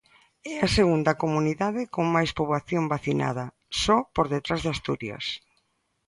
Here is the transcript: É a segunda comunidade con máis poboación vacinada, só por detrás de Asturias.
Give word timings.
É 0.53 0.55
a 0.67 0.69
segunda 0.77 1.17
comunidade 1.23 1.81
con 1.95 2.05
máis 2.15 2.31
poboación 2.39 2.83
vacinada, 2.93 3.45
só 3.83 3.97
por 4.15 4.25
detrás 4.33 4.59
de 4.63 4.69
Asturias. 4.75 5.25